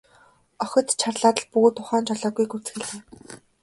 Охид 0.63 0.89
чарлаад 0.99 1.37
л 1.43 1.47
бүгд 1.51 1.75
ухаан 1.81 2.03
жолоогүй 2.09 2.45
гүйцгээлээ. 2.51 2.99